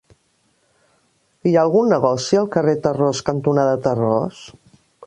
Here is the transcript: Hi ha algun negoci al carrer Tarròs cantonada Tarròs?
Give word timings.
Hi 1.47 1.53
ha 1.57 1.65
algun 1.65 1.93
negoci 1.97 2.41
al 2.41 2.51
carrer 2.57 2.77
Tarròs 2.87 3.25
cantonada 3.31 3.79
Tarròs? 3.87 4.43